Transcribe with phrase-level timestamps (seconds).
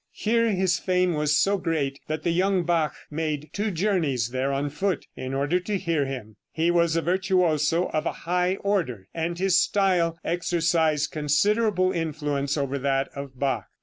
[0.13, 4.71] Here his fame was so great that the young Bach made two journeys there on
[4.71, 6.37] foot, in order to hear him.
[6.51, 12.79] He was a virtuoso of a high order, and his style exercised considerable influence over
[12.79, 13.67] that of Bach.